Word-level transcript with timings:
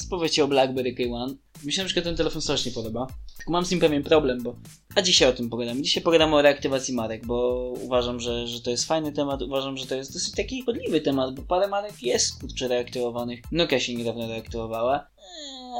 Spowiecie 0.00 0.44
o 0.44 0.48
BlackBerry 0.48 0.94
K1. 0.94 1.34
Mi 1.64 1.72
przykład 1.72 2.04
ten 2.04 2.16
telefon 2.16 2.42
strasznie 2.42 2.72
podoba. 2.72 3.06
Tylko 3.36 3.52
mam 3.52 3.64
z 3.64 3.70
nim 3.70 3.80
pewien 3.80 4.02
problem, 4.02 4.42
bo... 4.42 4.56
A 4.94 5.02
dzisiaj 5.02 5.28
o 5.28 5.32
tym 5.32 5.50
pogadamy. 5.50 5.82
Dzisiaj 5.82 6.02
pogadamy 6.02 6.36
o 6.36 6.42
reaktywacji 6.42 6.94
marek, 6.94 7.26
bo 7.26 7.70
uważam, 7.82 8.20
że, 8.20 8.46
że 8.46 8.60
to 8.60 8.70
jest 8.70 8.84
fajny 8.84 9.12
temat. 9.12 9.42
Uważam, 9.42 9.76
że 9.76 9.86
to 9.86 9.94
jest 9.94 10.12
dosyć 10.12 10.34
taki 10.34 10.62
podliwy 10.62 11.00
temat, 11.00 11.34
bo 11.34 11.42
parę 11.42 11.68
marek 11.68 12.02
jest 12.02 12.40
kurczę 12.40 12.68
reaktywowanych. 12.68 13.40
Nokia 13.52 13.80
się 13.80 13.94
niedawno 13.94 14.28
reaktywowała. 14.28 15.06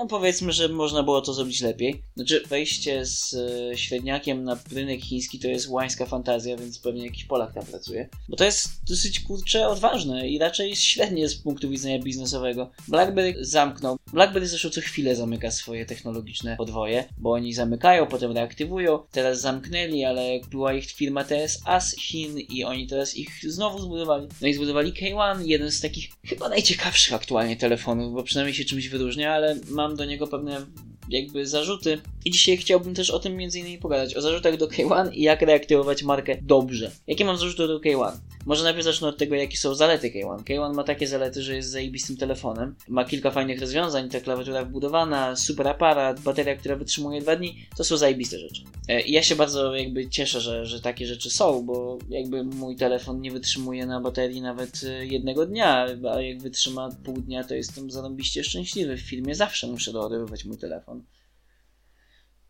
Powiedzmy, 0.08 0.52
że 0.52 0.68
można 0.68 1.02
było 1.02 1.20
to 1.20 1.34
zrobić 1.34 1.60
lepiej. 1.60 2.02
Znaczy, 2.16 2.42
wejście 2.48 3.06
z 3.06 3.34
e, 3.34 3.78
średniakiem 3.78 4.44
na 4.44 4.58
rynek 4.72 5.00
chiński 5.00 5.38
to 5.38 5.48
jest 5.48 5.68
łańska 5.68 6.06
fantazja, 6.06 6.56
więc 6.56 6.78
pewnie 6.78 7.04
jakiś 7.04 7.24
Polak 7.24 7.54
tam 7.54 7.66
pracuje. 7.66 8.08
Bo 8.28 8.36
to 8.36 8.44
jest 8.44 8.68
dosyć 8.88 9.20
kurcze 9.20 9.68
odważne 9.68 10.28
i 10.28 10.38
raczej 10.38 10.76
średnie 10.76 11.28
z 11.28 11.34
punktu 11.36 11.70
widzenia 11.70 11.98
biznesowego. 11.98 12.70
BlackBerry 12.88 13.34
zamknął. 13.40 13.96
BlackBerry 14.12 14.48
zresztą 14.48 14.70
co 14.70 14.80
chwilę 14.80 15.16
zamyka 15.16 15.50
swoje 15.50 15.86
technologiczne 15.86 16.56
podwoje, 16.56 17.04
bo 17.18 17.32
oni 17.32 17.54
zamykają, 17.54 18.06
potem 18.06 18.32
reaktywują. 18.32 18.98
Teraz 19.10 19.40
zamknęli, 19.40 20.04
ale 20.04 20.40
była 20.50 20.72
ich 20.72 20.90
firma 20.90 21.24
TSA 21.24 21.80
z 21.80 21.96
Chin 21.96 22.38
i 22.38 22.64
oni 22.64 22.86
teraz 22.86 23.16
ich 23.16 23.30
znowu 23.48 23.78
zbudowali. 23.78 24.28
No 24.40 24.48
i 24.48 24.54
zbudowali 24.54 24.92
K1, 24.92 25.46
jeden 25.46 25.70
z 25.70 25.80
takich 25.80 26.08
chyba 26.24 26.48
najciekawszych 26.48 27.14
aktualnie 27.14 27.56
telefonów, 27.56 28.14
bo 28.14 28.22
przynajmniej 28.22 28.54
się 28.54 28.64
czymś 28.64 28.88
wyróżnia, 28.88 29.32
ale 29.32 29.56
mam 29.80 29.96
do 29.96 30.04
niego 30.04 30.26
pewne 30.26 30.66
jakby 31.08 31.46
zarzuty. 31.46 32.00
I 32.24 32.30
dzisiaj 32.30 32.56
chciałbym 32.56 32.94
też 32.94 33.10
o 33.10 33.18
tym 33.18 33.36
między 33.36 33.58
innymi 33.58 33.78
pogadać. 33.78 34.16
O 34.16 34.20
zarzutach 34.20 34.56
do 34.56 34.66
K1 34.66 35.12
i 35.12 35.22
jak 35.22 35.42
reaktywować 35.42 36.02
markę 36.02 36.36
dobrze. 36.42 36.90
Jakie 37.06 37.24
mam 37.24 37.36
zarzuty 37.36 37.66
do 37.66 37.78
K1? 37.78 38.12
Może 38.46 38.64
najpierw 38.64 38.84
zacznę 38.84 39.08
od 39.08 39.18
tego, 39.18 39.34
jakie 39.34 39.56
są 39.56 39.74
zalety 39.74 40.10
K1. 40.10 40.44
K1 40.44 40.74
ma 40.74 40.84
takie 40.84 41.06
zalety, 41.06 41.42
że 41.42 41.56
jest 41.56 41.70
zajebistym 41.70 42.16
telefonem. 42.16 42.74
Ma 42.88 43.04
kilka 43.04 43.30
fajnych 43.30 43.60
rozwiązań, 43.60 44.08
ta 44.08 44.20
klawiatura 44.20 44.64
wbudowana, 44.64 45.36
super 45.36 45.68
aparat, 45.68 46.20
bateria, 46.20 46.56
która 46.56 46.76
wytrzymuje 46.76 47.20
dwa 47.20 47.36
dni. 47.36 47.66
To 47.76 47.84
są 47.84 47.96
zajebiste 47.96 48.38
rzeczy. 48.38 48.62
E, 48.88 49.00
I 49.00 49.12
ja 49.12 49.22
się 49.22 49.36
bardzo 49.36 49.74
jakby 49.76 50.08
cieszę, 50.08 50.40
że, 50.40 50.66
że 50.66 50.80
takie 50.80 51.06
rzeczy 51.06 51.30
są, 51.30 51.62
bo 51.62 51.98
jakby 52.08 52.44
mój 52.44 52.76
telefon 52.76 53.20
nie 53.20 53.30
wytrzymuje 53.30 53.86
na 53.86 54.00
baterii 54.00 54.42
nawet 54.42 54.80
e, 54.84 55.06
jednego 55.06 55.46
dnia, 55.46 55.86
a 56.14 56.20
jak 56.20 56.42
wytrzyma 56.42 56.88
pół 57.04 57.14
dnia, 57.20 57.44
to 57.44 57.54
jestem 57.54 57.90
zarąbiście 57.90 58.44
szczęśliwy. 58.44 58.96
W 58.96 59.00
filmie 59.00 59.34
zawsze 59.34 59.66
muszę 59.66 59.92
doładowywać 59.92 60.44
mój 60.44 60.58
telefon. 60.58 61.02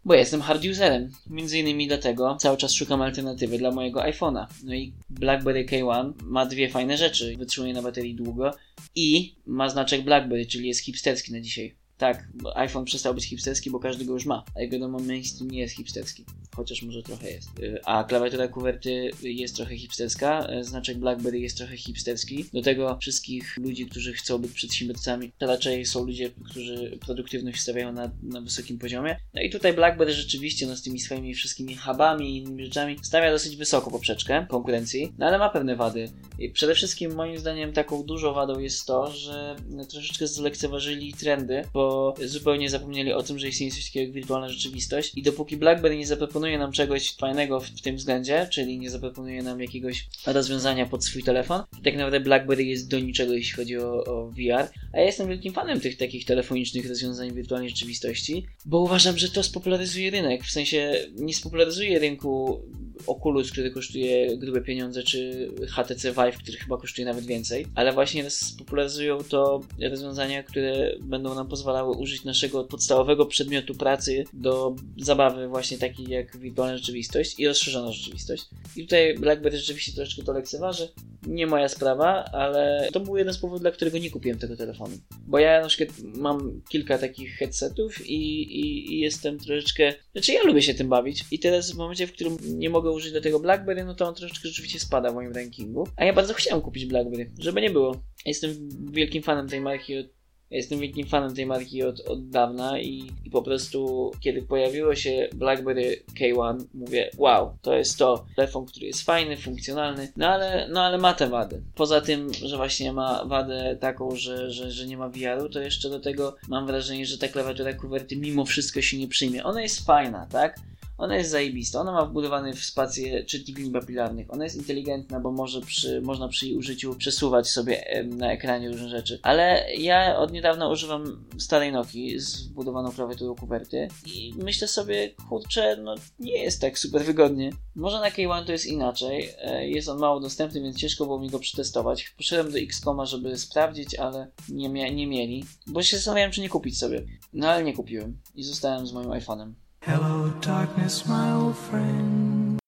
Bo 0.05 0.15
jestem 0.15 0.41
hard 0.41 0.65
userem. 0.65 1.11
Między 1.27 1.59
innymi 1.59 1.89
dlatego 1.89 2.37
cały 2.41 2.57
czas 2.57 2.73
szukam 2.73 3.03
alternatywy 3.03 3.59
dla 3.59 3.71
mojego 3.71 4.01
iPhone'a. 4.01 4.47
No 4.65 4.75
i 4.75 4.93
BlackBerry 5.11 5.65
K1 5.65 6.13
ma 6.23 6.47
dwie 6.47 6.69
fajne 6.69 6.97
rzeczy. 6.97 7.37
Wytrzymuje 7.37 7.73
na 7.73 7.83
baterii 7.83 8.15
długo 8.15 8.51
i 8.95 9.35
ma 9.47 9.69
znaczek 9.69 10.05
BlackBerry, 10.05 10.47
czyli 10.47 10.69
jest 10.69 10.81
hipsterski 10.81 11.33
na 11.33 11.41
dzisiaj. 11.41 11.75
Tak, 11.99 12.29
iPhone 12.55 12.85
przestał 12.85 13.15
być 13.15 13.25
hipsterski, 13.25 13.71
bo 13.71 13.79
każdy 13.79 14.05
go 14.05 14.13
już 14.13 14.27
ma. 14.27 14.45
A 14.57 14.61
jak 14.61 14.71
wiadomo, 14.71 14.99
mainstream 14.99 15.51
nie 15.51 15.61
jest 15.61 15.77
hipsterski. 15.77 16.25
Chociaż 16.57 16.83
może 16.83 17.03
trochę 17.03 17.31
jest. 17.31 17.59
Y, 17.59 17.81
a 17.85 18.05
klawiatura 18.05 18.49
kuwerty 18.49 19.11
jest 19.23 19.57
trochę 19.57 19.77
hipsterska. 19.77 20.53
y, 20.53 20.65
Znaczek 20.65 20.99
BlackBerry 20.99 21.39
jest 21.41 21.57
trochę 21.57 21.77
hipsterski. 21.77 22.45
Do 22.55 22.63
tego 22.63 22.99
wszystkich 23.01 23.57
ludzi, 23.57 23.87
którzy 23.87 24.13
chcą 24.13 24.39
być 24.39 24.53
przedsiębiorcami, 24.53 25.33
to 25.39 25.47
raczej 25.47 25.87
są 25.87 26.05
ludzie, 26.05 26.31
którzy 26.45 26.99
produktywność 27.07 27.61
stawiają 27.61 27.93
na, 27.93 28.11
na 28.23 28.41
wysokim 28.41 28.79
poziomie. 28.79 29.17
No 29.35 29.43
i 29.43 29.51
tutaj 29.51 29.73
BlackBerry 29.73 30.13
rzeczywiście 30.13 30.67
no, 30.67 30.77
z 30.77 30.83
tymi 30.83 31.01
swoimi 31.01 31.35
wszystkimi 31.35 31.77
hubami 31.77 32.31
i 32.31 32.37
innymi 32.37 32.65
rzeczami 32.65 32.97
stawia 33.03 33.31
dosyć 33.31 33.57
wysoko 33.57 33.91
poprzeczkę 33.91 34.47
konkurencji, 34.49 35.13
no 35.19 35.27
ale 35.27 35.39
ma 35.39 35.49
pewne 35.49 35.77
wady. 35.77 36.09
I 36.41 36.51
przede 36.51 36.75
wszystkim 36.75 37.15
moim 37.15 37.39
zdaniem 37.39 37.73
taką 37.73 38.03
dużą 38.03 38.33
wadą 38.33 38.59
jest 38.59 38.87
to, 38.87 39.11
że 39.11 39.57
troszeczkę 39.91 40.27
zlekceważyli 40.27 41.13
trendy, 41.13 41.63
bo 41.73 42.15
zupełnie 42.25 42.71
zapomnieli 42.71 43.13
o 43.13 43.23
tym, 43.23 43.39
że 43.39 43.49
istnieje 43.49 43.73
coś 43.73 43.85
takiego 43.85 44.05
jak 44.05 44.13
wirtualna 44.13 44.49
rzeczywistość. 44.49 45.13
I 45.17 45.23
dopóki 45.23 45.57
BlackBerry 45.57 45.97
nie 45.97 46.07
zaproponuje 46.07 46.59
nam 46.59 46.73
czegoś 46.73 47.17
fajnego 47.17 47.61
w, 47.61 47.81
tym 47.81 47.97
względzie, 47.97 48.49
czyli 48.51 48.79
nie 48.79 48.91
zaproponuje 48.91 49.43
nam 49.43 49.61
jakiegoś 49.61 50.07
rozwiązania 50.27 50.87
pod 50.87 51.05
swój 51.05 51.23
telefon, 51.23 51.63
tak 51.85 51.95
naprawdę 51.95 52.21
BlackBerry 52.21 52.65
jest 52.65 52.89
do 52.89 52.99
niczego, 52.99 53.33
jeśli 53.33 53.57
chodzi 53.57 53.79
o, 53.79 54.05
o 54.05 54.31
VR, 54.31 54.69
a 54.93 54.99
ja 54.99 55.05
jestem 55.05 55.29
wielkim 55.29 55.53
fanem 55.53 55.81
tych 55.81 55.97
takich 55.97 56.25
telefonicznych 56.25 56.89
rozwiązań 56.89 57.33
wirtualnej 57.33 57.71
rzeczywistości, 57.71 58.47
bo 58.65 58.81
uważam, 58.81 59.19
że 59.19 59.29
to 59.29 59.43
spopularyzuje 59.43 60.11
rynek, 60.11 60.45
w 60.45 60.51
sensie 60.51 60.95
nie 61.15 61.35
spopularyzuje 61.35 61.99
rynku 61.99 62.61
Oculus, 63.07 63.53
który 63.53 63.71
kosztuje 63.71 64.39
grube 64.39 64.61
pieniądze, 64.61 65.03
czy 65.03 65.51
HTC 65.69 66.13
Vive, 66.13 66.39
który 66.39 66.59
chyba 66.59 66.77
kosztuje 66.77 67.07
nawet 67.07 67.25
więcej, 67.25 67.67
ale 67.75 67.93
właśnie 67.93 68.31
spopularyzują 68.31 69.19
to 69.19 69.61
rozwiązania, 69.91 70.43
które 70.43 70.97
będą 71.01 71.35
nam 71.35 71.49
pozwalały 71.49 71.97
użyć 71.97 72.25
naszego 72.25 72.65
podstawowego 72.65 73.27
przedmiotu 73.27 73.75
pracy 73.75 74.25
do 74.33 74.77
zabawy 74.99 75.49
właśnie 75.49 75.79
takiej 75.79 76.07
jak 76.09 76.37
wirtualna 76.37 76.77
rzeczywistość 76.77 77.39
i 77.39 77.47
rozszerzona 77.47 77.93
rzeczywistość. 77.93 78.45
I 78.77 78.83
tutaj 78.83 79.15
BlackBerry 79.19 79.59
rzeczywiście 79.59 79.93
troszeczkę 79.93 80.23
to 80.23 80.33
lekceważy. 80.33 80.89
Nie 81.31 81.47
moja 81.47 81.69
sprawa, 81.69 82.25
ale 82.25 82.89
to 82.93 83.01
był 83.01 83.17
jeden 83.17 83.35
z 83.35 83.39
powodów, 83.39 83.61
dla 83.61 83.71
którego 83.71 83.99
nie 83.99 84.11
kupiłem 84.11 84.39
tego 84.39 84.57
telefonu. 84.57 84.97
Bo 85.27 85.39
ja 85.39 85.61
na 85.61 85.69
przykład 85.69 85.99
mam 86.03 86.61
kilka 86.69 86.99
takich 86.99 87.35
headsetów 87.37 88.07
i, 88.07 88.43
i, 88.61 88.95
i 88.95 89.01
jestem 89.01 89.39
troszeczkę... 89.39 89.95
Znaczy 90.13 90.33
ja 90.33 90.43
lubię 90.45 90.63
się 90.63 90.75
tym 90.75 90.89
bawić 90.89 91.25
i 91.31 91.39
teraz 91.39 91.73
w 91.73 91.77
momencie, 91.77 92.07
w 92.07 92.13
którym 92.13 92.37
nie 92.43 92.71
mogę 92.71 92.91
użyć 92.91 93.13
do 93.13 93.21
tego 93.21 93.41
BlackBerry, 93.41 93.85
no 93.85 93.95
to 93.95 94.09
on 94.09 94.15
troszeczkę 94.15 94.49
rzeczywiście 94.49 94.81
spada 94.81 95.11
w 95.11 95.15
moim 95.15 95.33
rankingu. 95.33 95.89
A 95.97 96.05
ja 96.05 96.13
bardzo 96.13 96.35
chciałem 96.35 96.63
kupić 96.63 96.87
BlackBerry, 96.87 97.31
żeby 97.39 97.61
nie 97.61 97.71
było. 97.71 98.03
Jestem 98.27 98.69
wielkim 98.93 99.23
fanem 99.23 99.49
tej 99.49 99.61
marki 99.61 99.99
od 99.99 100.20
jestem 100.51 100.79
wielkim 100.79 101.07
fanem 101.07 101.35
tej 101.35 101.47
marki 101.47 101.83
od, 101.83 102.01
od 102.01 102.29
dawna 102.29 102.81
i, 102.81 103.11
i 103.25 103.31
po 103.31 103.43
prostu 103.43 104.11
kiedy 104.21 104.43
pojawiło 104.43 104.95
się 104.95 105.29
BlackBerry 105.35 106.03
K1 106.21 106.65
mówię 106.75 107.11
wow, 107.17 107.57
to 107.63 107.75
jest 107.75 107.99
to 107.99 108.25
telefon, 108.37 108.67
który 108.67 108.87
jest 108.87 109.03
fajny, 109.03 109.37
funkcjonalny, 109.37 110.13
no 110.17 110.29
ale, 110.29 110.69
no 110.73 110.83
ale 110.83 110.99
ma 110.99 111.15
te 111.15 111.29
wady. 111.29 111.63
Poza 111.75 112.01
tym, 112.01 112.35
że 112.35 112.57
właśnie 112.57 112.93
ma 112.93 113.25
wadę 113.25 113.77
taką, 113.81 114.17
że, 114.17 114.51
że, 114.51 114.71
że 114.71 114.87
nie 114.87 114.97
ma 114.97 115.09
VR-u, 115.09 115.49
to 115.49 115.61
jeszcze 115.61 115.91
do 115.91 116.01
tego 116.01 116.37
mam 116.49 116.67
wrażenie, 116.67 117.07
że 117.07 117.19
ta 117.19 117.29
klawiatura 117.29 117.73
kuwerty 117.73 118.17
mimo 118.17 118.45
wszystko 118.45 118.83
się 118.83 118.99
nie 118.99 119.09
przyjmie. 119.09 119.45
Ona 119.45 119.63
jest 119.63 119.87
fajna, 119.87 120.27
tak? 120.27 120.57
Ona 121.01 121.17
jest 121.17 121.31
zajebista. 121.31 121.81
Ona 121.81 121.93
ma 121.93 122.05
wbudowany 122.07 122.53
w 122.55 122.65
spację 122.65 123.25
czytnik 123.25 123.59
linii 123.59 123.73
papilarnych. 123.73 124.33
Ona 124.35 124.45
jest 124.45 124.57
inteligentna, 124.57 125.21
bo 125.21 125.33
może 125.33 125.61
przy, 125.61 126.01
można 126.01 126.29
przy 126.29 126.47
jej 126.47 126.57
użyciu 126.57 126.95
przesuwać 126.95 127.49
sobie 127.49 128.05
na 128.07 128.33
ekranie 128.33 128.69
różne 128.69 128.89
rzeczy. 128.89 129.19
Ale 129.23 129.67
ja 129.79 130.19
od 130.19 130.33
niedawna 130.33 130.69
używam 130.69 131.25
starej 131.39 131.73
Nokii 131.73 132.19
z 132.21 132.43
wbudowaną 132.49 132.93
klawiaturą 132.93 133.35
kuwerty 133.35 133.89
i 134.07 134.35
myślę 134.37 134.69
sobie, 134.69 135.11
kurczę, 135.29 135.77
no 135.83 135.95
nie 136.19 136.43
jest 136.43 136.61
tak 136.61 136.79
super 136.79 137.05
wygodnie. 137.05 137.51
Może 137.75 138.01
na 138.01 138.11
K1 138.11 138.45
to 138.47 138.53
jest 138.53 138.67
inaczej. 138.67 139.29
E, 139.39 139.69
Jest 139.69 139.89
on 139.89 139.99
mało 139.99 140.21
dostępny, 140.21 140.61
więc 140.63 140.77
ciężko 140.77 141.05
było 141.05 141.19
mi 141.21 141.31
go 141.31 141.39
przetestować. 141.39 142.09
Poszedłem 142.17 142.53
do 142.53 142.59
Xcoma, 142.59 143.07
żeby 143.07 143.39
sprawdzić, 143.39 143.95
ale 143.95 144.31
nie, 144.49 144.71
mia- 144.71 144.95
nie 144.95 145.07
mieli. 145.07 145.45
Bo 145.67 145.83
się 145.83 145.97
zastanawiałem, 145.97 146.33
czy 146.33 146.41
nie 146.41 146.49
kupić 146.49 146.79
sobie. 146.79 147.03
No 147.33 147.49
ale 147.49 147.65
nie 147.65 147.73
kupiłem. 147.73 148.19
I 148.35 148.43
zostałem 148.43 148.87
z 148.87 148.93
moim 148.93 149.09
iPhone'em. 149.09 149.53
Hello, 149.83 150.31
darkness, 150.47 151.07
my 151.07 151.33
old 151.35 151.57
friend. 151.57 152.59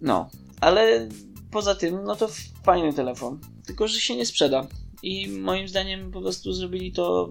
No, 0.00 0.30
ale 0.60 1.08
poza 1.50 1.74
tym, 1.74 2.04
no 2.04 2.16
to 2.16 2.28
fajny 2.64 2.92
telefon. 2.92 3.38
Tylko, 3.66 3.88
że 3.88 4.00
się 4.00 4.16
nie 4.16 4.26
sprzeda. 4.26 4.66
I 5.02 5.28
moim 5.28 5.68
zdaniem 5.68 6.10
po 6.10 6.20
prostu 6.20 6.52
zrobili 6.52 6.92
to, 6.92 7.28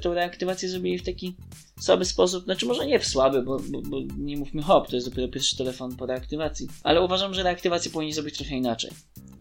tą 0.00 0.14
reaktywację 0.14 0.68
zrobili 0.68 0.98
w 0.98 1.04
taki 1.04 1.36
słaby 1.80 2.04
sposób. 2.04 2.44
Znaczy, 2.44 2.66
może 2.66 2.86
nie 2.86 2.98
w 2.98 3.06
słaby, 3.06 3.42
bo, 3.42 3.60
bo, 3.68 3.82
bo 3.82 3.96
nie 4.18 4.36
mówmy 4.36 4.62
hop, 4.62 4.88
to 4.88 4.96
jest 4.96 5.08
dopiero 5.08 5.28
pierwszy 5.28 5.56
telefon 5.56 5.96
po 5.96 6.06
reaktywacji. 6.06 6.68
Ale 6.82 7.02
uważam, 7.02 7.34
że 7.34 7.42
reaktywację 7.42 7.90
powinni 7.90 8.12
zrobić 8.12 8.36
trochę 8.36 8.56
inaczej. 8.56 8.90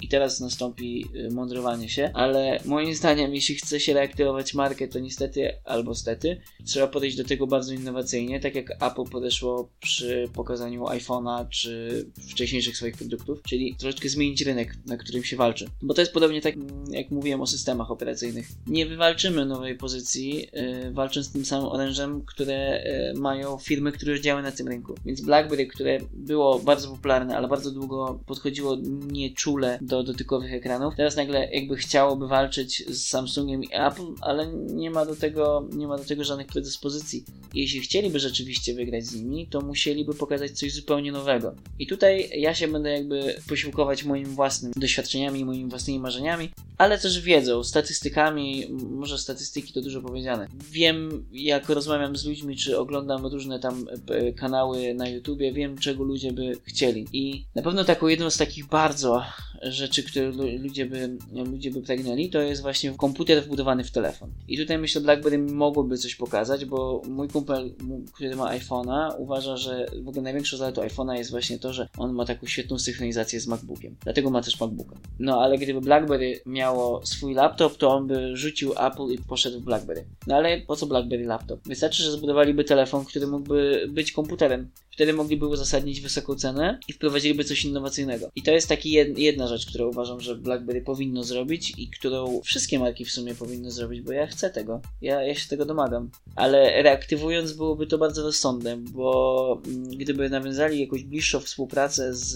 I 0.02 0.08
teraz 0.08 0.40
nastąpi 0.40 1.06
y, 1.16 1.32
mądrowanie 1.32 1.90
się, 1.90 2.12
ale 2.14 2.60
moim 2.66 2.96
zdaniem, 2.96 3.36
jeśli 3.36 3.56
chce 3.56 3.80
się 3.80 3.94
reaktywować 3.94 4.54
markę, 4.54 4.88
to 4.88 5.00
niestety 5.00 5.54
albo 5.64 5.96
stety 5.96 6.42
trzeba 6.66 6.88
podejść 6.88 7.18
do 7.18 7.24
tego 7.24 7.48
bardzo 7.48 7.74
innowacyjnie, 7.74 8.40
tak 8.40 8.56
jak 8.56 8.72
Apple 8.72 9.12
podeszło 9.12 9.70
przy 9.80 10.30
pokazaniu 10.34 10.84
iPhone'a 10.84 11.50
czy 11.50 12.06
wcześniejszych 12.30 12.78
swoich 12.78 12.98
produktów, 12.98 13.42
czyli 13.44 13.76
troszeczkę 13.76 14.10
zmienić 14.10 14.42
rynek, 14.42 14.76
na 14.86 14.98
którym 14.98 15.24
się 15.24 15.38
walczy. 15.38 15.70
Bo 15.82 15.94
to 15.94 16.02
jest 16.02 16.14
podobnie 16.14 16.42
tak, 16.42 16.56
mm, 16.56 16.94
jak 16.94 17.12
mówiłem 17.12 17.42
o 17.42 17.48
systemach 17.48 17.92
operacyjnych. 17.92 18.48
Nie 18.68 18.86
wywalczymy 18.86 19.46
nowej 19.46 19.78
pozycji, 19.78 20.48
yy, 20.54 20.92
walcząc 20.92 21.26
z 21.26 21.32
tym 21.32 21.46
samym 21.46 21.68
orężem, 21.68 22.25
które 22.26 22.84
yy, 23.14 23.20
mają 23.20 23.58
firmy, 23.58 23.92
które 23.92 24.12
już 24.12 24.22
działają 24.22 24.46
na 24.46 24.52
tym 24.52 24.68
rynku. 24.68 24.96
Więc 25.06 25.22
BlackBerry, 25.22 25.68
które 25.68 25.98
było 26.14 26.60
bardzo 26.60 26.90
popularne, 26.90 27.38
ale 27.38 27.48
bardzo 27.48 27.72
długo 27.72 28.20
podchodziło 28.26 28.78
nieczule 29.08 29.80
do 29.82 30.04
dotykowych 30.04 30.54
ekranów, 30.54 30.96
teraz 30.96 31.16
nagle 31.16 31.50
jakby 31.52 31.76
chciałoby 31.76 32.28
walczyć 32.28 32.84
z 32.88 33.08
Samsungiem 33.08 33.64
i 33.64 33.68
Apple, 33.72 34.14
ale 34.22 34.48
nie 34.54 34.92
ma 34.92 35.06
do 35.06 35.16
tego, 35.16 35.68
nie 35.74 35.88
ma 35.88 35.98
do 35.98 36.04
tego 36.04 36.24
żadnych 36.24 36.48
predyspozycji. 36.48 37.24
Jeśli 37.54 37.80
chcieliby 37.80 38.20
rzeczywiście 38.20 38.74
wygrać 38.74 39.06
z 39.06 39.16
nimi, 39.16 39.48
to 39.48 39.62
musieliby 39.62 40.14
pokazać 40.14 40.52
coś 40.52 40.74
zupełnie 40.74 41.12
nowego. 41.12 41.56
I 41.80 41.88
tutaj 41.88 42.30
ja 42.34 42.54
się 42.54 42.68
będę 42.68 42.90
jakby 42.92 43.36
posiłkować 43.50 44.04
moimi 44.04 44.26
własnymi 44.26 44.74
doświadczeniami, 44.78 45.46
moimi 45.46 45.70
własnymi 45.70 46.00
marzeniami 46.00 46.50
ale 46.78 47.00
też 47.00 47.22
wiedzą, 47.22 47.64
statystykami, 47.64 48.68
może 48.90 49.18
statystyki 49.18 49.74
to 49.74 49.82
dużo 49.82 50.02
powiedziane. 50.02 50.48
Wiem, 50.72 51.26
jak 51.32 51.70
rozmawiam 51.70 52.16
z 52.16 52.26
ludźmi, 52.26 52.58
czy 52.58 52.78
oglądam 52.80 53.26
różne 53.26 53.60
tam 53.60 53.86
e, 54.10 54.34
kanały 54.34 54.94
na 54.94 55.10
YouTubie, 55.10 55.54
wiem, 55.54 55.78
czego 55.78 56.04
ludzie 56.04 56.32
by 56.32 56.58
chcieli. 56.64 57.08
I 57.14 57.46
na 57.56 57.62
pewno 57.62 57.84
taką 57.84 58.08
jedną 58.08 58.30
z 58.30 58.38
takich 58.38 58.68
bardzo 58.68 59.24
rzeczy, 59.62 60.04
które 60.04 60.32
ludzie 60.60 60.86
by, 60.86 61.18
ludzie 61.52 61.72
by 61.72 61.82
pragnęli, 61.82 62.30
to 62.30 62.42
jest 62.42 62.62
właśnie 62.62 62.92
komputer 62.92 63.44
wbudowany 63.44 63.84
w 63.84 63.92
telefon. 63.92 64.32
I 64.48 64.58
tutaj 64.58 64.78
myślę, 64.78 65.02
BlackBerry 65.02 65.38
mogłoby 65.38 65.98
coś 65.98 66.16
pokazać, 66.16 66.66
bo 66.66 67.02
mój 67.10 67.28
kumpel, 67.28 67.74
który 68.14 68.36
ma 68.36 68.58
iPhone'a, 68.58 69.14
uważa, 69.18 69.58
że 69.58 69.86
w 70.04 70.08
ogóle 70.08 70.22
największą 70.22 70.58
zaletą 70.58 70.82
iPhone'a 70.82 71.14
jest 71.14 71.32
właśnie 71.32 71.60
to, 71.60 71.74
że 71.74 71.88
on 71.98 72.14
ma 72.14 72.26
taką 72.26 72.48
świetną 72.48 72.80
synchronizację 72.80 73.40
z 73.40 73.48
MacBookiem. 73.48 73.96
Dlatego 74.04 74.30
ma 74.30 74.42
też 74.42 74.60
MacBooka. 74.60 74.96
No 75.20 75.42
ale 75.42 75.58
gdyby 75.58 75.82
BlackBerry 75.82 76.40
miało 76.46 77.06
swój 77.06 77.34
laptop, 77.34 77.78
to 77.78 77.90
on 77.90 78.08
by 78.08 78.38
rzucił 78.38 78.72
Apple 78.72 79.08
i 79.14 79.18
poszedł 79.18 79.60
w 79.60 79.64
BlackBerry. 79.64 80.06
No 80.28 80.36
ale 80.36 80.62
po 80.62 80.76
co 80.76 80.86
BlackBerry 80.86 81.26
laptop? 81.26 81.60
Wystarczy, 81.68 82.04
że 82.04 82.12
zbudowaliby 82.12 82.64
telefon, 82.64 83.06
który 83.06 83.28
mógłby 83.28 83.88
być 83.90 84.12
komputerem. 84.12 84.72
Wtedy 84.92 85.14
mogliby 85.14 85.48
uzasadnić 85.48 86.02
wysoką 86.02 86.36
cenę 86.36 86.80
i 86.88 86.94
wprowadziliby 86.94 87.44
coś 87.44 87.66
innowacyjnego. 87.66 88.30
I 88.36 88.44
to 88.44 88.52
jest 88.52 88.70
taki 88.70 88.92
jedna 89.18 89.48
rzecz, 89.48 89.55
którą 89.66 89.88
uważam, 89.88 90.22
że 90.22 90.36
BlackBerry 90.36 90.82
powinno 90.82 91.24
zrobić 91.24 91.74
i 91.78 91.90
którą 91.90 92.42
wszystkie 92.42 92.80
marki 92.80 93.06
w 93.06 93.12
sumie 93.12 93.36
powinny 93.36 93.72
zrobić, 93.72 94.02
bo 94.02 94.12
ja 94.12 94.28
chcę 94.28 94.50
tego. 94.50 94.82
Ja, 95.02 95.24
ja 95.24 95.36
się 95.36 95.50
tego 95.50 95.66
domagam. 95.66 96.10
Ale 96.36 96.84
reaktywując 96.84 97.54
byłoby 97.54 97.88
to 97.88 97.98
bardzo 97.98 98.24
rozsądne, 98.24 98.78
bo 98.78 99.62
mm, 99.68 99.90
gdyby 99.90 100.30
nawiązali 100.30 100.80
jakąś 100.80 101.04
bliższą 101.04 101.40
współpracę 101.40 102.14
z, 102.14 102.34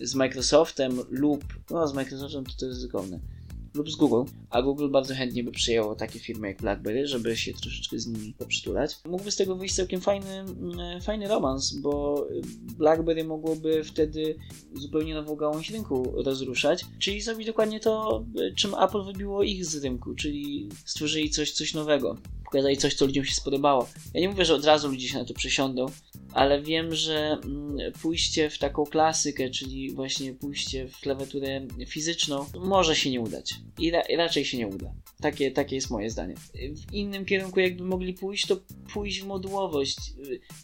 z 0.00 0.14
Microsoftem 0.14 1.00
lub, 1.10 1.44
no 1.70 1.88
z 1.88 1.94
Microsoftem 1.94 2.44
to 2.44 2.52
to 2.58 2.66
jest 2.66 2.78
ryzykowne, 2.78 3.18
lub 3.78 3.90
z 3.90 3.96
Google, 3.96 4.30
a 4.50 4.62
Google 4.62 4.88
bardzo 4.88 5.14
chętnie 5.14 5.44
by 5.44 5.50
przyjęło 5.50 5.94
takie 5.94 6.18
firmy 6.18 6.48
jak 6.48 6.60
BlackBerry, 6.60 7.06
żeby 7.06 7.36
się 7.36 7.52
troszeczkę 7.52 7.98
z 7.98 8.06
nimi 8.06 8.34
poprzytulać. 8.38 8.96
Mógłby 9.04 9.30
z 9.30 9.36
tego 9.36 9.56
wyjść 9.56 9.74
całkiem 9.74 10.00
fajny, 10.00 10.30
mm, 10.30 11.00
fajny 11.00 11.28
romans, 11.28 11.74
bo 11.74 12.26
BlackBerry 12.78 13.24
mogłoby 13.24 13.84
wtedy 13.84 14.36
zupełnie 14.74 15.14
nową 15.14 15.36
gałąź 15.36 15.70
rynku 15.70 16.12
rozruszać, 16.24 16.84
czyli 16.98 17.20
zrobić 17.20 17.46
dokładnie 17.46 17.80
to, 17.80 18.24
czym 18.56 18.74
Apple 18.74 19.04
wybiło 19.04 19.42
ich 19.42 19.66
z 19.66 19.84
rynku, 19.84 20.14
czyli 20.14 20.68
stworzyli 20.84 21.30
coś, 21.30 21.52
coś 21.52 21.74
nowego 21.74 22.16
pokazali 22.48 22.76
coś, 22.76 22.94
co 22.94 23.06
ludziom 23.06 23.24
się 23.24 23.34
spodobało. 23.34 23.88
Ja 24.14 24.20
nie 24.20 24.28
mówię, 24.28 24.44
że 24.44 24.54
od 24.54 24.64
razu 24.64 24.88
ludzie 24.88 25.08
się 25.08 25.18
na 25.18 25.24
to 25.24 25.34
przesiądą, 25.34 25.86
ale 26.38 26.62
wiem, 26.62 26.94
że 26.94 27.38
mm, 27.44 27.92
pójście 28.02 28.50
w 28.50 28.58
taką 28.58 28.84
klasykę, 28.84 29.50
czyli 29.50 29.90
właśnie 29.90 30.34
pójście 30.34 30.88
w 30.88 31.00
klawiaturę 31.00 31.66
fizyczną, 31.86 32.46
może 32.60 32.96
się 32.96 33.10
nie 33.10 33.20
udać. 33.20 33.54
I, 33.78 33.90
ra 33.90 34.02
raczej 34.16 34.44
się 34.44 34.58
nie 34.58 34.68
uda. 34.68 34.92
Takie, 35.20 35.50
takie 35.50 35.74
jest 35.76 35.90
moje 35.90 36.10
zdanie. 36.10 36.34
W 36.54 36.92
innym 36.92 37.24
kierunku, 37.24 37.60
jakby 37.60 37.84
mogli 37.84 38.14
pójść, 38.14 38.46
to 38.46 38.56
pójść 38.92 39.20
w 39.20 39.26
modułowość. 39.26 39.98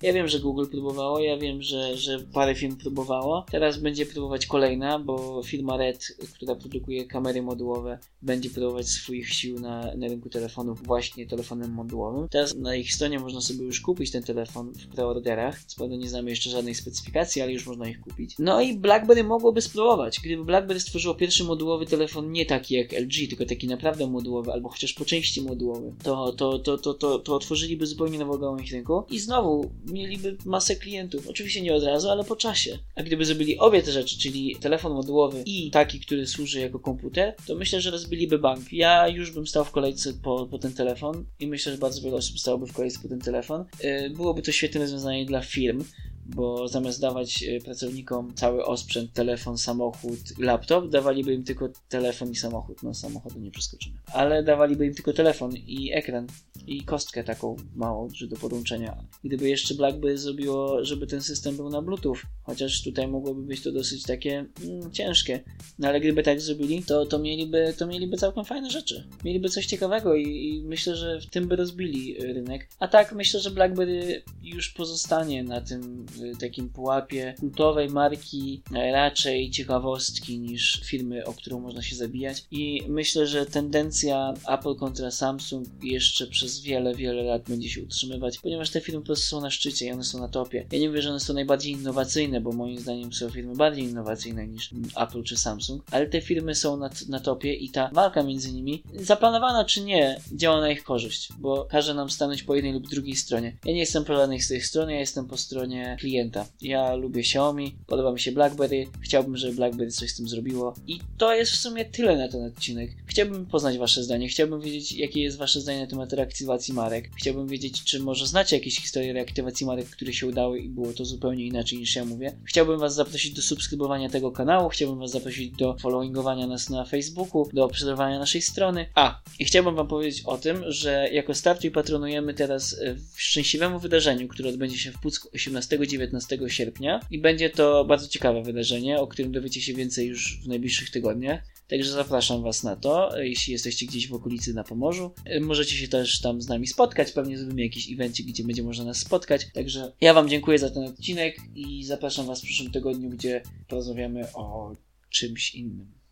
Ja 0.03 0.13
wiem, 0.13 0.29
że 0.29 0.41
Google 0.41 0.67
próbowało, 0.71 1.21
ja 1.21 1.37
wiem, 1.37 1.63
że, 1.63 1.97
że 1.97 2.19
parę 2.21 2.55
firm 2.55 2.77
próbowało. 2.77 3.47
Teraz 3.51 3.79
będzie 3.79 4.07
próbować 4.07 4.47
kolejna, 4.47 4.99
bo 4.99 5.43
firma 5.45 5.77
Red, 5.77 6.07
która 6.35 6.55
produkuje 6.55 7.05
kamery 7.05 7.43
modułowe, 7.43 7.99
będzie 8.23 8.51
próbować 8.51 8.89
swoich 8.89 9.29
sił 9.33 9.61
na, 9.61 9.95
na 9.97 10.09
rynku 10.09 10.29
telefonów 10.29 10.87
właśnie 10.87 11.27
telefonem 11.27 11.71
modułowym. 11.71 12.29
Teraz 12.29 12.55
na 12.55 12.77
ich 12.77 12.93
stronie 12.93 13.19
można 13.19 13.41
sobie 13.41 13.65
już 13.65 13.81
kupić 13.81 14.11
ten 14.11 14.23
telefon 14.23 14.73
w 14.73 14.87
preorderach. 14.87 15.64
Co 15.67 15.77
prawda 15.77 15.97
nie 15.97 16.09
znamy 16.09 16.31
jeszcze 16.31 16.51
żadnej 16.51 16.75
specyfikacji, 16.75 17.43
ale 17.43 17.53
już 17.53 17.67
można 17.67 17.89
ich 17.89 18.01
kupić. 18.01 18.35
No 18.39 18.61
i 18.61 18.79
BlackBerry 18.79 19.25
mogłoby 19.25 19.61
spróbować. 19.61 20.21
Gdyby 20.21 20.45
BlackBerry 20.45 20.81
stworzyło 20.81 21.15
pierwszy 21.15 21.45
modułowy 21.45 21.87
telefon 21.87 22.33
nie 22.33 22.47
taki 22.47 22.75
jak 22.75 22.93
LG, 22.93 23.29
tylko 23.29 23.47
taki 23.47 23.67
naprawdę 23.67 24.07
modułowy, 24.07 24.53
albo 24.53 24.69
chociaż 24.69 24.93
po 24.93 25.05
części 25.05 25.43
modułowy, 25.43 25.93
to, 26.03 26.33
to, 26.33 26.59
to, 26.59 26.79
to, 26.79 26.95
to, 26.95 27.19
to 27.19 27.35
otworzyliby 27.35 27.87
zupełnie 27.87 28.19
nową 28.19 28.39
gałąź 28.39 28.73
rynku 28.73 29.05
i 29.11 29.19
znowu 29.19 29.71
mieliby 29.87 30.37
masę 30.45 30.77
klientów. 30.77 31.29
Oczywiście 31.29 31.63
nie 31.63 31.75
od 31.75 31.85
razu, 31.85 32.09
ale 32.09 32.25
po 32.25 32.37
czasie. 32.37 32.79
A 32.95 33.03
gdyby 33.03 33.25
zrobili 33.25 33.59
obie 33.59 33.83
te 33.83 33.93
rzeczy, 33.93 34.19
czyli 34.19 34.57
telefon 34.61 34.93
modułowy 34.93 35.43
i 35.47 35.71
taki, 35.71 36.01
który 36.01 36.27
służy 36.27 36.61
jako 36.61 36.79
komputer, 36.79 37.35
to 37.47 37.55
myślę, 37.55 37.81
że 37.81 37.91
rozbiliby 37.91 38.39
bank. 38.39 38.73
Ja 38.73 39.09
już 39.09 39.31
bym 39.31 39.47
stał 39.47 39.65
w 39.65 39.71
kolejce 39.71 40.13
po, 40.13 40.47
po 40.47 40.59
ten 40.59 40.73
telefon 40.73 41.25
i 41.41 41.47
myślę, 41.47 41.73
że 41.73 41.79
bardzo 41.79 42.03
wiele 42.03 42.17
osób 42.17 42.39
stałoby 42.39 42.67
w 42.67 42.73
kolejce 42.73 42.99
po 43.03 43.09
ten 43.09 43.21
telefon. 43.21 43.65
Y, 43.85 44.11
byłoby 44.11 44.43
to 44.43 44.53
świetne 44.53 44.81
rozwiązanie 44.81 45.27
dla 45.27 45.43
firm, 45.45 45.85
bo 46.27 46.69
zamiast 46.69 47.01
dawać 47.01 47.43
y, 47.43 47.61
pracownikom 47.65 48.35
cały 48.35 48.65
osprzęt, 48.65 49.13
telefon, 49.13 49.59
samochód, 49.59 50.39
laptop, 50.39 50.89
dawaliby 50.89 51.35
im 51.35 51.45
tylko 51.45 51.69
telefon 51.89 52.31
i 52.31 52.37
samochód. 52.37 52.83
No, 52.83 52.95
samochodu 52.95 53.41
nie 53.41 53.51
przeskoczymy. 53.51 53.99
Ale 54.13 54.43
dawaliby 54.43 54.87
im 54.87 54.95
tylko 54.95 55.13
telefon 55.13 55.53
i 55.57 55.93
ekran 55.93 56.27
i 56.67 56.85
kostkę 56.85 57.25
taką 57.25 57.57
małą, 57.75 58.09
do 58.29 58.37
podłączenia. 58.37 59.05
Gdyby 59.25 59.49
jeszcze 59.49 59.75
BlackBerry 59.75 60.19
zrobiło, 60.19 60.85
żeby 60.85 61.07
ten 61.07 61.23
system 61.23 61.57
był 61.57 61.71
na 61.71 61.83
Bluetooth, 61.83 62.17
chociaż 62.45 62.83
tutaj 62.83 63.09
mogłoby 63.09 63.43
być 63.43 63.63
to 63.63 63.73
dosyć 63.73 64.03
takie 64.03 64.47
mm, 64.65 64.93
ciężkie. 64.93 65.41
No 65.79 65.89
ale 65.89 66.01
gdyby 66.01 66.23
tak 66.23 66.41
zrobili, 66.41 66.83
to, 66.83 67.07
to, 67.07 67.19
mieliby, 67.19 67.75
to 67.79 67.87
mieliby 67.87 68.17
całkiem 68.17 68.45
fajne 68.45 68.71
rzeczy. 68.71 69.09
Mieliby 69.25 69.49
coś 69.49 69.67
ciekawego 69.67 70.15
i, 70.15 70.49
i 70.49 70.63
myślę, 70.65 70.97
że 70.97 71.21
w 71.21 71.27
tym 71.27 71.49
by 71.49 71.57
rozbili 71.57 72.23
y, 72.23 72.33
rynek. 72.33 72.69
A 72.79 72.89
tak 72.89 73.13
myślę, 73.13 73.41
że 73.41 73.51
BlackBerry 73.51 74.23
już 74.43 74.69
pozostanie 74.69 75.45
na 75.45 75.61
tym 75.61 76.07
y, 76.23 76.37
takim 76.41 76.69
pułapie 76.69 77.35
kultowej 77.41 77.89
marki, 77.89 78.63
raczej 78.93 79.51
ciekawostki 79.51 80.39
niż 80.39 80.81
firmy, 80.85 81.25
o 81.25 81.33
którą 81.33 81.61
można 81.61 81.83
się 81.83 81.97
zabijać. 81.97 82.45
I 82.51 82.83
myślę, 82.89 83.27
że 83.27 83.47
tendencja 83.47 84.35
Apple 84.49 84.75
kontra 84.75 85.11
Samsung 85.11 85.67
jeszcze 85.83 86.27
przez 86.27 86.61
wiele, 86.61 86.95
wiele 86.95 87.23
lat 87.23 87.43
będzie 87.49 87.69
się 87.69 87.83
utrzymywać, 87.83 88.39
ponieważ 88.39 88.71
te 88.71 88.81
firmy 88.81 89.01
po 89.01 89.07
prostu 89.07 89.27
są 89.27 89.41
na 89.41 89.51
szczycie 89.51 89.87
i 89.87 89.93
one 89.93 90.05
są 90.05 90.21
na 90.21 90.29
topie. 90.29 90.67
Ja 90.73 90.79
nie 90.79 90.89
mówię, 90.89 91.03
że 91.03 91.11
one 91.11 91.21
są 91.21 91.35
najbardziej 91.35 91.73
innowacyjne, 91.73 92.34
bo 92.41 92.53
moim 92.53 92.79
zdaniem 92.79 93.13
są 93.13 93.31
firmy 93.31 93.57
bardziej 93.57 93.85
innowacyjne 93.85 94.47
niż 94.47 94.71
Apple 94.97 95.23
czy 95.23 95.37
Samsung, 95.37 95.83
ale 95.91 96.07
te 96.07 96.21
firmy 96.21 96.55
są 96.55 96.77
na, 96.77 96.91
na 97.09 97.21
topie 97.21 97.55
i 97.55 97.71
ta 97.71 97.91
walka 97.93 98.23
między 98.23 98.53
nimi, 98.53 98.83
zaplanowana 98.95 99.65
czy 99.65 99.81
nie, 99.81 100.21
działa 100.33 100.61
na 100.61 100.71
ich 100.71 100.85
korzyść, 100.85 101.29
bo 101.39 101.65
każe 101.65 101.95
nam 101.95 102.11
stanąć 102.11 102.43
po 102.43 102.55
jednej 102.55 102.73
lub 102.73 102.89
drugiej 102.89 103.17
stronie. 103.17 103.57
Ja 103.65 103.73
nie 103.73 103.81
jestem 103.81 104.05
po 104.05 104.17
żadnej 104.17 104.41
z 104.41 104.49
tych 104.49 104.67
stron, 104.67 104.91
ja 104.91 104.99
jestem 104.99 105.27
po 105.27 105.37
stronie 105.37 105.97
klienta. 106.01 106.47
Ja 106.63 106.95
lubię 106.95 107.21
Xiaomi, 107.21 107.77
podoba 107.87 108.13
mi 108.13 108.21
się 108.21 108.33
BlackBerry, 108.33 108.87
chciałbym, 109.01 109.37
żeby 109.37 109.55
BlackBerry 109.55 109.91
coś 109.91 110.11
z 110.11 110.17
tym 110.17 110.29
zrobiło 110.29 110.75
i 110.87 111.01
to 111.19 111.35
jest 111.35 111.53
w 111.53 111.57
sumie 111.57 111.85
tyle 111.85 112.17
na 112.17 112.29
ten 112.29 112.45
odcinek. 112.45 112.91
Chciałbym 113.07 113.47
poznać 113.47 113.79
wasze 113.79 114.03
zdanie, 114.03 114.29
chciałbym 114.29 114.61
wiedzieć, 114.61 114.93
jakie 114.93 115.23
jest 115.23 115.39
wasze 115.39 115.61
zdanie 115.61 115.81
na 115.81 115.87
temat 115.87 116.13
reaktywacji 116.13 116.75
marek. 116.75 117.11
Chciałbym 117.17 117.49
wiedzieć, 117.49 117.85
czy 117.85 118.01
może 118.01 118.27
znacie 118.27 118.57
jakieś 118.57 118.81
historie 118.81 119.13
reaktywacji 119.13 119.67
marek, 119.67 119.87
które 119.87 120.13
się 120.13 120.27
udały 120.27 120.61
i 120.61 120.69
było 120.69 120.93
to 120.93 121.05
zupełnie 121.05 121.47
inaczej 121.47 121.79
niż 121.79 121.97
ja 121.97 122.05
mówię. 122.05 122.24
Chciałbym 122.45 122.79
Was 122.79 122.95
zaprosić 122.95 123.35
do 123.35 123.43
subskrybowania 123.43 124.09
tego 124.09 124.33
kanału, 124.33 124.69
chciałbym 124.69 124.99
Was 124.99 125.11
zaprosić 125.11 125.51
do 125.51 125.77
followingowania 125.79 126.47
nas 126.47 126.71
na 126.71 126.85
Facebooku, 126.85 127.49
do 127.53 127.65
obserwowania 127.65 128.19
naszej 128.19 128.43
strony. 128.43 128.87
A, 128.95 129.21
i 129.39 129.45
chciałbym 129.45 129.75
Wam 129.75 129.89
powiedzieć 129.89 130.23
o 130.25 130.39
tym, 130.39 130.65
że 130.67 131.09
jako 131.13 131.35
Startuj 131.35 131.71
patronujemy 131.71 132.35
teraz 132.35 132.77
w 133.15 133.21
szczęśliwemu 133.21 133.79
wydarzeniu, 133.79 134.29
które 134.29 134.49
odbędzie 134.49 134.79
się 134.79 134.93
w 134.93 135.01
Pucku 135.01 135.29
18-19 135.37 136.49
sierpnia 136.49 137.01
i 137.11 137.19
będzie 137.19 137.51
to 137.51 137.85
bardzo 137.85 138.09
ciekawe 138.09 138.43
wydarzenie, 138.43 139.01
o 139.01 139.07
którym 139.07 139.33
dowiecie 139.33 139.61
się 139.61 139.75
więcej 139.75 140.07
już 140.07 140.41
w 140.45 140.49
najbliższych 140.49 140.91
tygodniach. 140.91 141.54
Także 141.69 141.91
zapraszam 141.93 142.43
Was 142.43 142.63
na 142.63 142.77
to, 142.77 143.19
jeśli 143.23 143.53
jesteście 143.53 143.87
gdzieś 143.87 144.09
w 144.09 144.15
okolicy 144.15 144.55
na 144.55 144.65
Pomorzu. 144.65 145.15
Y, 145.37 145.41
możecie 145.41 145.77
się 145.77 145.89
też 145.89 146.21
tam 146.21 146.43
z 146.43 146.49
nami 146.49 146.67
spotkać, 146.67 147.13
pewnie 147.13 147.39
zrobimy 147.39 147.63
jakiś 147.63 147.93
evencie, 147.93 148.25
gdzie 148.25 148.45
będzie 148.45 148.63
można 148.63 148.85
nas 148.85 148.99
spotkać. 148.99 149.47
Także 149.53 149.93
ja 150.01 150.15
Wam 150.15 150.29
dziękuję 150.29 150.59
za 150.59 150.71
ten 150.71 150.85
odcinek 150.85 151.37
i 151.55 151.85
zapraszam 151.85 152.27
Was 152.27 152.41
w 152.41 152.45
przyszłym 152.45 152.73
tygodniu, 152.73 153.11
gdzie 153.11 153.43
porozmawiamy 153.69 154.33
o 154.33 154.77
czymś 155.11 155.55
innym. 155.55 156.04